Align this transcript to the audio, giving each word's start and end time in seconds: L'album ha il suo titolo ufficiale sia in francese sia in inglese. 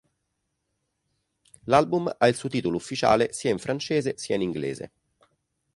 L'album 1.67 2.11
ha 2.17 2.27
il 2.27 2.33
suo 2.33 2.49
titolo 2.49 2.75
ufficiale 2.75 3.33
sia 3.33 3.51
in 3.51 3.59
francese 3.59 4.17
sia 4.17 4.33
in 4.33 4.41
inglese. 4.41 4.91